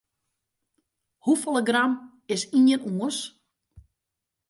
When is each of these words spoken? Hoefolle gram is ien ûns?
Hoefolle 1.25 1.61
gram 1.69 1.93
is 2.35 2.41
ien 2.57 2.71
ûns? 3.05 3.19